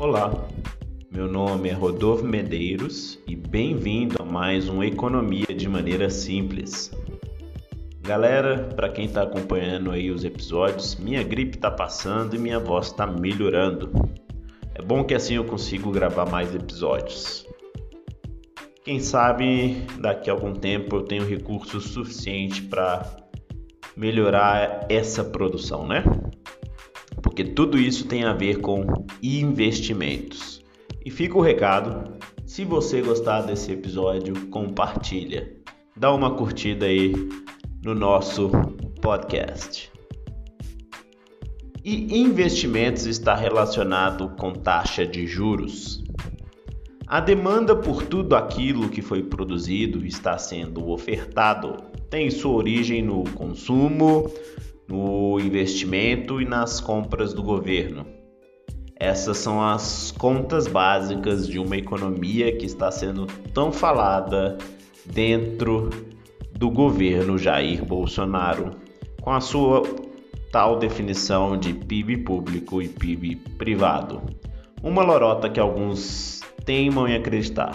[0.00, 0.32] Olá,
[1.10, 6.90] meu nome é Rodolfo Medeiros e bem-vindo a mais um Economia de Maneira Simples.
[8.00, 12.86] Galera, para quem está acompanhando aí os episódios, minha gripe está passando e minha voz
[12.86, 13.92] está melhorando.
[14.74, 17.46] É bom que assim eu consigo gravar mais episódios.
[18.82, 23.04] Quem sabe daqui a algum tempo eu tenho recursos suficiente para
[23.94, 26.02] melhorar essa produção, né?
[27.30, 28.84] Porque tudo isso tem a ver com
[29.22, 30.64] investimentos.
[31.06, 35.54] E fica o recado, se você gostar desse episódio, compartilha.
[35.96, 37.12] Dá uma curtida aí
[37.84, 38.50] no nosso
[39.00, 39.92] podcast.
[41.84, 46.02] E investimentos está relacionado com taxa de juros.
[47.06, 51.76] A demanda por tudo aquilo que foi produzido está sendo ofertado
[52.10, 54.28] tem sua origem no consumo,
[54.90, 58.04] no investimento e nas compras do governo.
[58.96, 64.58] Essas são as contas básicas de uma economia que está sendo tão falada
[65.06, 65.88] dentro
[66.52, 68.72] do governo Jair Bolsonaro,
[69.22, 69.82] com a sua
[70.52, 74.20] tal definição de PIB público e PIB privado.
[74.82, 77.74] Uma lorota que alguns teimam em acreditar.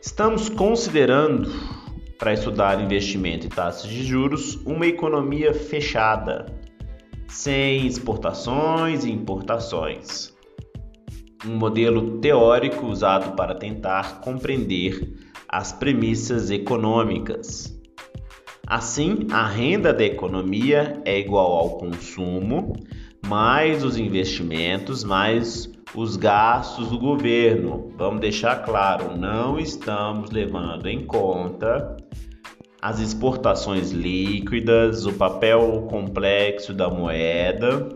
[0.00, 1.50] Estamos considerando,
[2.22, 6.46] para estudar investimento e taxas de juros, uma economia fechada,
[7.26, 10.32] sem exportações e importações.
[11.44, 17.76] Um modelo teórico usado para tentar compreender as premissas econômicas.
[18.68, 22.74] Assim, a renda da economia é igual ao consumo,
[23.26, 27.92] mais os investimentos, mais os gastos do governo.
[27.96, 31.96] Vamos deixar claro, não estamos levando em conta
[32.80, 37.88] as exportações líquidas, o papel complexo da moeda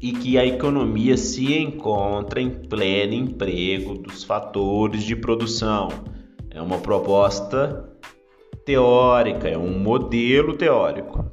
[0.00, 5.88] e que a economia se encontra em pleno emprego dos fatores de produção.
[6.50, 7.88] É uma proposta
[8.64, 11.24] teórica, é um modelo teórico.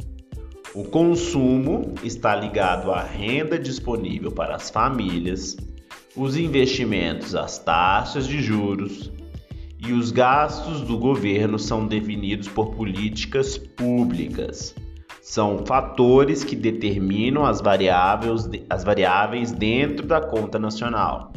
[0.73, 5.57] O consumo está ligado à renda disponível para as famílias,
[6.15, 9.11] os investimentos às taxas de juros,
[9.85, 14.73] e os gastos do governo são definidos por políticas públicas.
[15.21, 21.33] São fatores que determinam as variáveis, as variáveis dentro da conta nacional.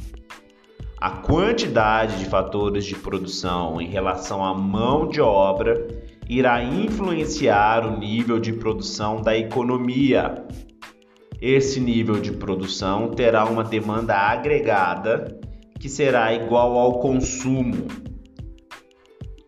[1.01, 7.99] A quantidade de fatores de produção em relação à mão de obra irá influenciar o
[7.99, 10.45] nível de produção da economia.
[11.41, 15.39] Esse nível de produção terá uma demanda agregada
[15.79, 17.87] que será igual ao consumo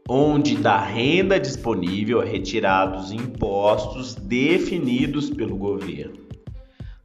[0.08, 6.14] onde da renda disponível é retirados impostos definidos pelo governo,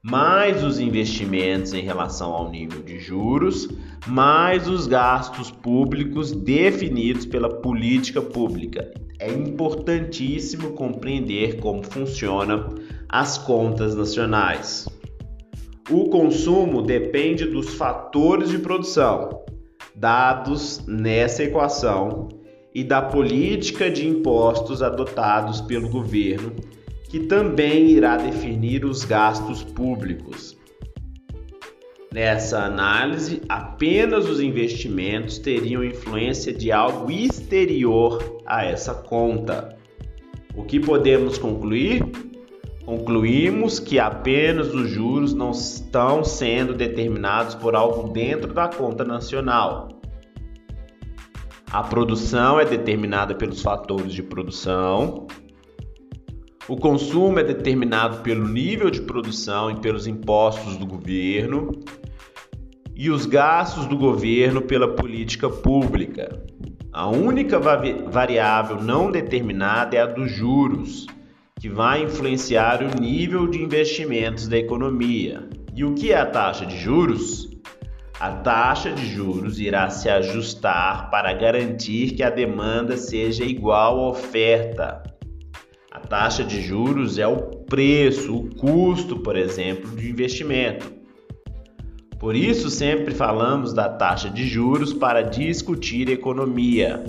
[0.04, 3.68] mais os investimentos em relação ao nível de juros,
[4.08, 8.92] mais os gastos públicos definidos pela política pública.
[9.22, 12.74] É importantíssimo compreender como funcionam
[13.08, 14.90] as contas nacionais.
[15.92, 19.44] O consumo depende dos fatores de produção
[19.94, 22.30] dados nessa equação
[22.74, 26.56] e da política de impostos adotados pelo governo,
[27.08, 30.58] que também irá definir os gastos públicos.
[32.14, 39.78] Nessa análise, apenas os investimentos teriam influência de algo exterior a essa conta.
[40.54, 42.04] O que podemos concluir?
[42.86, 50.02] Concluímos que apenas os juros não estão sendo determinados por algo dentro da conta nacional,
[51.72, 55.26] a produção é determinada pelos fatores de produção.
[56.68, 61.72] O consumo é determinado pelo nível de produção e pelos impostos do governo.
[63.04, 66.40] E os gastos do governo pela política pública.
[66.94, 71.08] A única variável não determinada é a dos juros,
[71.60, 75.50] que vai influenciar o nível de investimentos da economia.
[75.74, 77.50] E o que é a taxa de juros?
[78.20, 84.10] A taxa de juros irá se ajustar para garantir que a demanda seja igual à
[84.10, 85.02] oferta.
[85.92, 91.01] A taxa de juros é o preço, o custo, por exemplo, de investimento.
[92.22, 97.04] Por isso, sempre falamos da taxa de juros para discutir economia.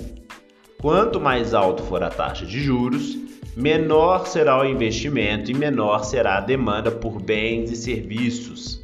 [0.81, 3.15] Quanto mais alto for a taxa de juros,
[3.55, 8.81] menor será o investimento e menor será a demanda por bens e serviços.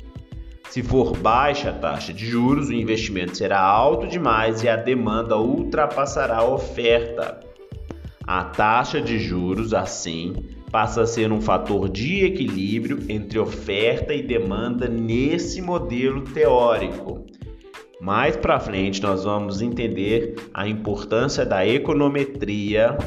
[0.69, 5.35] Se for baixa a taxa de juros, o investimento será alto demais e a demanda
[5.35, 7.39] ultrapassará a oferta.
[8.27, 10.35] A taxa de juros, assim,
[10.71, 17.25] passa a ser um fator de equilíbrio entre oferta e demanda nesse modelo teórico.
[17.99, 22.97] Mais para frente nós vamos entender a importância da econometria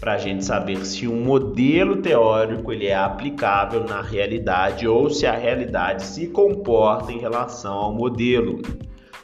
[0.00, 5.26] para a gente saber se um modelo teórico ele é aplicável na realidade ou se
[5.26, 8.60] a realidade se comporta em relação ao modelo.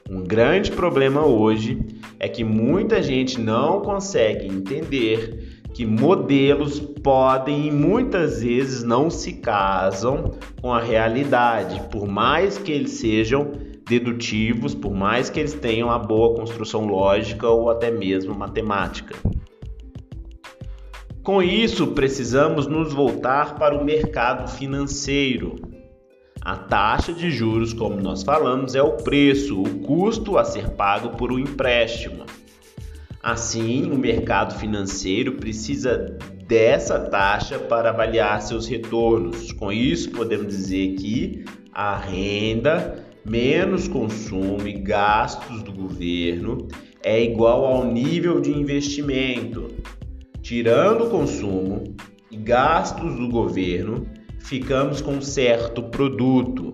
[0.09, 1.81] Um grande problema hoje
[2.21, 5.38] é que muita gente não consegue entender
[5.79, 12.73] que modelos podem e muitas vezes não se casam com a realidade, por mais que
[12.73, 13.53] eles sejam
[13.89, 19.15] dedutivos, por mais que eles tenham a boa construção lógica ou até mesmo matemática.
[21.23, 25.55] Com isso, precisamos nos voltar para o mercado financeiro.
[26.41, 31.11] A taxa de juros, como nós falamos, é o preço, o custo a ser pago
[31.11, 32.25] por um empréstimo.
[33.31, 36.17] Assim, o mercado financeiro precisa
[36.47, 39.53] dessa taxa para avaliar seus retornos.
[39.53, 46.69] Com isso, podemos dizer que a renda menos consumo e gastos do governo
[47.05, 49.75] é igual ao nível de investimento.
[50.41, 51.85] Tirando o consumo
[52.31, 54.07] e gastos do governo,
[54.39, 56.73] ficamos com um certo produto.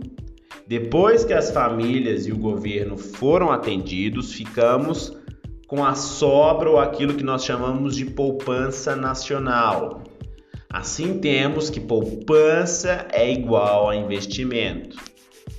[0.68, 5.23] Depois que as famílias e o governo foram atendidos, ficamos
[5.66, 10.02] com a sobra ou aquilo que nós chamamos de poupança nacional.
[10.70, 14.96] Assim temos que poupança é igual a investimento.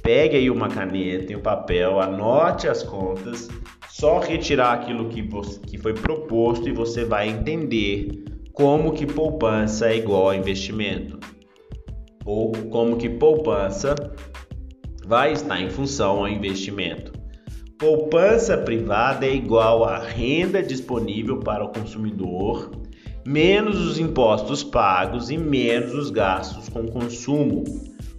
[0.01, 3.47] Pegue aí uma caneta e um papel, anote as contas
[3.89, 9.87] só retirar aquilo que, você, que foi proposto e você vai entender como que poupança
[9.87, 11.17] é igual a investimento
[12.25, 13.95] ou como que poupança
[15.05, 17.14] vai estar em função ao investimento.
[17.77, 22.71] Poupança privada é igual à renda disponível para o consumidor
[23.25, 27.65] menos os impostos pagos e menos os gastos com consumo.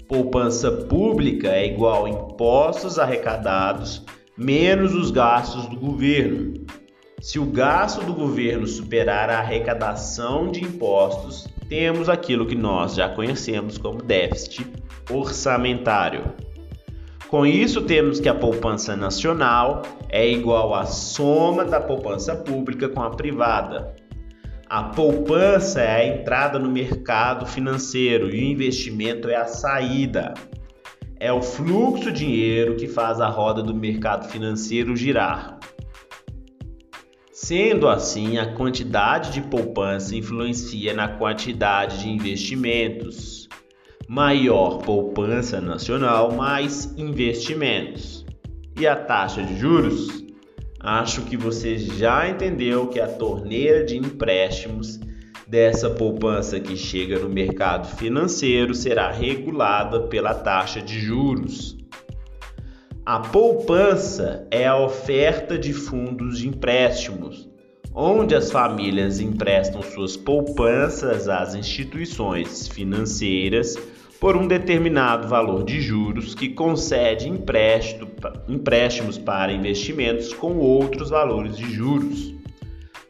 [0.08, 4.04] Poupança pública é igual a impostos arrecadados
[4.36, 6.66] menos os gastos do governo.
[7.20, 13.08] Se o gasto do governo superar a arrecadação de impostos, temos aquilo que nós já
[13.08, 14.66] conhecemos como déficit
[15.10, 16.45] orçamentário.
[17.28, 23.02] Com isso, temos que a poupança nacional é igual à soma da poupança pública com
[23.02, 23.96] a privada.
[24.68, 30.34] A poupança é a entrada no mercado financeiro e o investimento é a saída.
[31.18, 35.58] É o fluxo de dinheiro que faz a roda do mercado financeiro girar.
[37.32, 43.45] Sendo assim, a quantidade de poupança influencia na quantidade de investimentos.
[44.08, 48.24] Maior poupança nacional, mais investimentos.
[48.78, 50.24] E a taxa de juros?
[50.78, 55.00] Acho que você já entendeu que a torneira de empréstimos
[55.48, 61.76] dessa poupança que chega no mercado financeiro será regulada pela taxa de juros.
[63.04, 67.48] A poupança é a oferta de fundos de empréstimos,
[67.92, 73.76] onde as famílias emprestam suas poupanças às instituições financeiras
[74.20, 81.70] por um determinado valor de juros que concede empréstimos para investimentos com outros valores de
[81.72, 82.34] juros.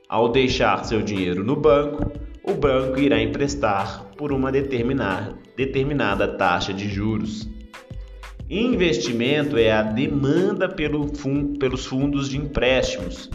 [0.08, 2.12] Ao deixar seu dinheiro no banco,
[2.42, 7.48] o banco irá emprestar por uma determinada, taxa de juros.
[8.48, 13.28] Investimento é a demanda pelo fun pelos fundos de empréstimos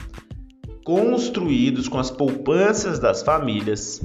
[0.84, 4.02] construídos com as poupanças das famílias.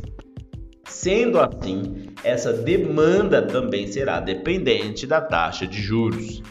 [0.85, 6.43] Sendo assim, essa demanda também será dependente da taxa de juros.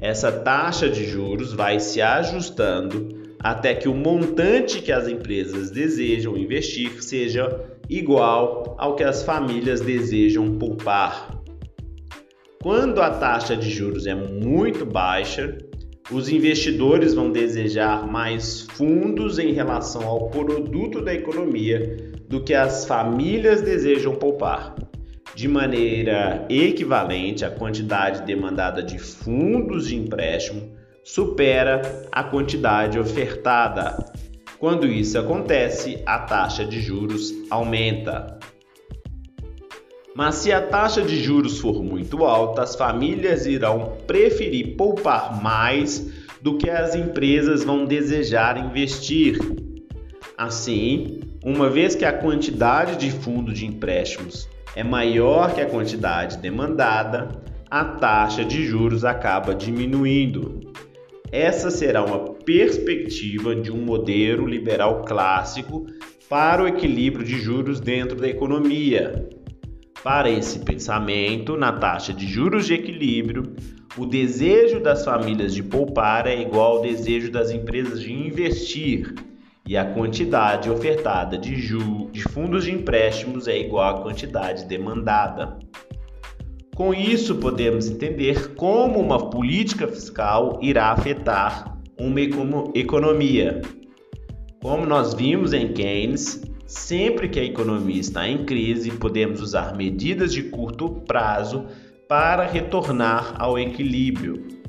[0.00, 3.08] Essa taxa de juros vai se ajustando
[3.40, 9.80] até que o montante que as empresas desejam investir seja igual ao que as famílias
[9.80, 11.42] desejam poupar.
[12.62, 15.58] Quando a taxa de juros é muito baixa,
[16.08, 21.96] os investidores vão desejar mais fundos em relação ao produto da economia
[22.28, 24.76] do que as famílias desejam poupar.
[25.40, 31.80] De maneira equivalente, a quantidade demandada de fundos de empréstimo supera
[32.12, 34.04] a quantidade ofertada.
[34.58, 38.38] Quando isso acontece, a taxa de juros aumenta.
[40.14, 46.06] Mas se a taxa de juros for muito alta, as famílias irão preferir poupar mais
[46.42, 49.38] do que as empresas vão desejar investir.
[50.36, 56.38] Assim, uma vez que a quantidade de fundo de empréstimos é maior que a quantidade
[56.38, 57.28] demandada,
[57.70, 60.60] a taxa de juros acaba diminuindo.
[61.32, 65.86] Essa será uma perspectiva de um modelo liberal clássico
[66.28, 69.28] para o equilíbrio de juros dentro da economia.
[70.02, 73.54] Para esse pensamento, na taxa de juros de equilíbrio,
[73.96, 79.14] o desejo das famílias de poupar é igual ao desejo das empresas de investir,
[79.70, 85.60] e a quantidade ofertada de, de fundos de empréstimos é igual à quantidade demandada.
[86.74, 92.20] Com isso, podemos entender como uma política fiscal irá afetar uma
[92.74, 93.62] economia.
[94.60, 100.32] Como nós vimos em Keynes, sempre que a economia está em crise, podemos usar medidas
[100.32, 101.66] de curto prazo
[102.08, 104.59] para retornar ao equilíbrio.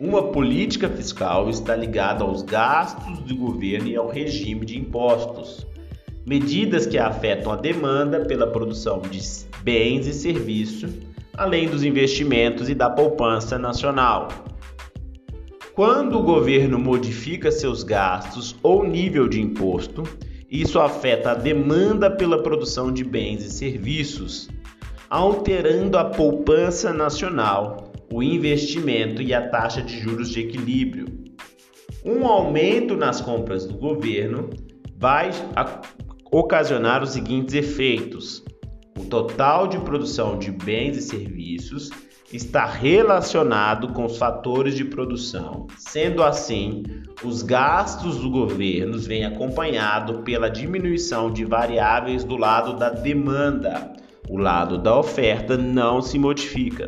[0.00, 5.66] Uma política fiscal está ligada aos gastos do governo e ao regime de impostos,
[6.24, 9.20] medidas que afetam a demanda pela produção de
[9.64, 10.92] bens e serviços,
[11.36, 14.28] além dos investimentos e da poupança nacional.
[15.74, 20.04] Quando o governo modifica seus gastos ou nível de imposto,
[20.48, 24.48] isso afeta a demanda pela produção de bens e serviços,
[25.10, 31.06] alterando a poupança nacional, o investimento e a taxa de juros de equilíbrio.
[32.04, 34.50] Um aumento nas compras do governo
[34.96, 35.30] vai
[36.30, 38.44] ocasionar os seguintes efeitos:
[38.98, 41.90] o total de produção de bens e serviços
[42.32, 45.66] está relacionado com os fatores de produção.
[45.78, 46.82] Sendo assim,
[47.24, 53.92] os gastos do governo vêm acompanhado pela diminuição de variáveis do lado da demanda,
[54.28, 56.86] o lado da oferta não se modifica.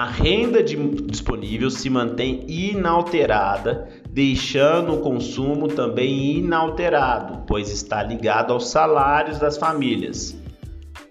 [0.00, 8.70] A renda disponível se mantém inalterada, deixando o consumo também inalterado, pois está ligado aos
[8.70, 10.34] salários das famílias.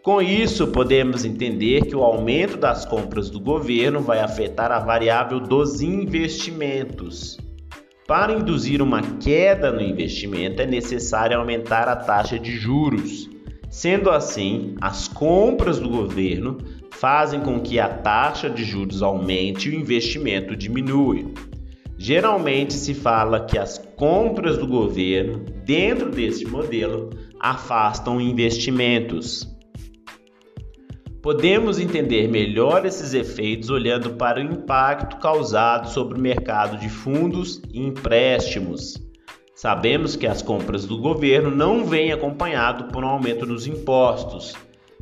[0.02, 5.40] Com isso, podemos entender que o aumento das compras do governo vai afetar a variável
[5.40, 7.38] dos investimentos.
[8.08, 13.30] Para induzir uma queda no investimento, é necessário aumentar a taxa de juros.
[13.70, 16.58] Sendo assim, as compras do governo
[16.92, 21.18] fazem com que a taxa de juros aumente e o investimento diminua.
[21.96, 27.10] Geralmente se fala que as compras do governo, dentro desse modelo,
[27.40, 29.48] afastam investimentos.
[31.22, 37.62] Podemos entender melhor esses efeitos olhando para o impacto causado sobre o mercado de fundos
[37.72, 39.09] e empréstimos.
[39.62, 44.56] Sabemos que as compras do governo não vêm acompanhado por um aumento nos impostos,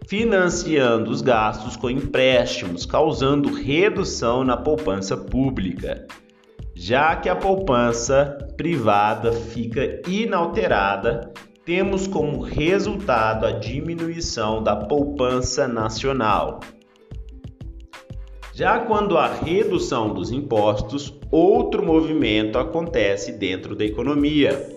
[0.08, 6.08] financiando os gastos com empréstimos, causando redução na poupança pública.
[6.74, 11.32] Já que a poupança privada fica inalterada,
[11.64, 16.62] temos como resultado a diminuição da poupança nacional.
[18.56, 24.76] Já quando há redução dos impostos, outro movimento acontece dentro da economia.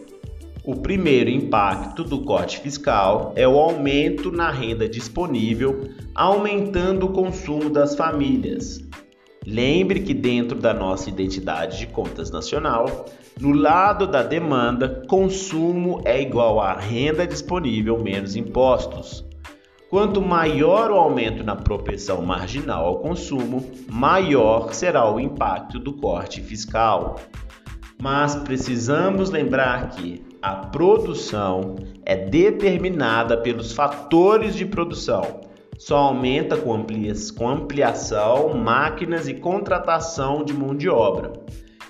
[0.64, 7.70] O primeiro impacto do corte fiscal é o aumento na renda disponível, aumentando o consumo
[7.70, 8.80] das famílias.
[9.46, 13.06] Lembre que dentro da nossa identidade de contas nacional,
[13.40, 19.24] no lado da demanda, consumo é igual a renda disponível menos impostos.
[19.90, 26.40] Quanto maior o aumento na propensão marginal ao consumo, maior será o impacto do corte
[26.40, 27.16] fiscal.
[28.00, 31.74] Mas precisamos lembrar que a produção
[32.06, 35.40] é determinada pelos fatores de produção.
[35.76, 36.72] Só aumenta com
[37.48, 41.32] ampliação, máquinas e contratação de mão de obra.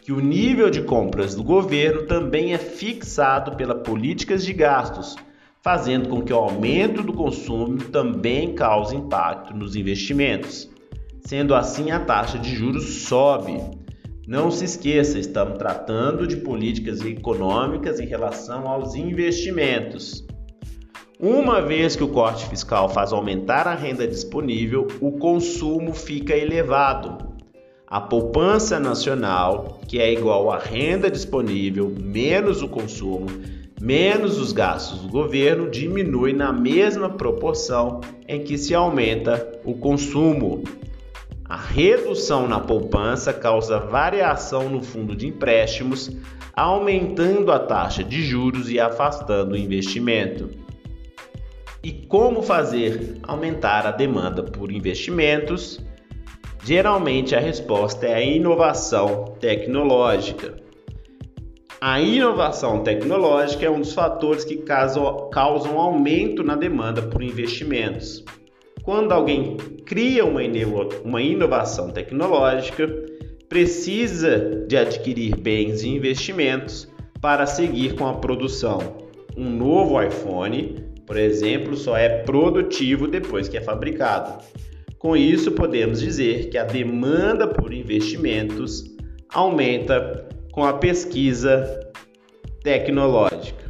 [0.01, 5.17] Que o nível de compras do governo também é fixado pelas políticas de gastos
[5.63, 10.71] fazendo com que o aumento do consumo também cause impacto nos investimentos.
[11.21, 13.61] Sendo assim, a taxa de juros sobe.
[14.27, 20.25] Não se esqueça, estamos tratando de políticas econômicas em relação aos investimentos.
[21.19, 27.29] Uma vez que o corte fiscal faz aumentar a renda disponível, o consumo fica elevado.
[27.87, 33.27] A poupança nacional, que é igual à renda disponível menos o consumo,
[33.81, 40.63] menos os gastos do governo diminui na mesma proporção em que se aumenta o consumo.
[41.47, 46.11] A redução na poupança causa variação no fundo de empréstimos,
[46.53, 50.51] aumentando a taxa de juros e afastando o investimento.
[51.83, 55.81] E como fazer aumentar a demanda por investimentos?
[56.63, 60.70] Geralmente a resposta é a inovação tecnológica.
[61.81, 68.25] A inovação tecnológica é um dos fatores que causam aumento na demanda por investimentos.
[68.83, 69.57] Quando alguém
[69.87, 72.87] cria uma inovação tecnológica,
[73.49, 76.89] precisa de adquirir bens e investimentos
[77.21, 78.99] para seguir com a produção.
[79.37, 84.45] Um novo iPhone por exemplo, só é produtivo depois que é fabricado.
[84.97, 88.85] Com isso, podemos dizer que a demanda por investimentos
[89.29, 91.91] aumenta com a pesquisa
[92.63, 93.70] tecnológica.